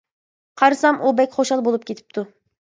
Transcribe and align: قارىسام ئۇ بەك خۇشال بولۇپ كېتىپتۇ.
قارىسام 0.61 0.97
ئۇ 1.05 1.13
بەك 1.21 1.37
خۇشال 1.37 1.63
بولۇپ 1.71 1.89
كېتىپتۇ. 1.93 2.29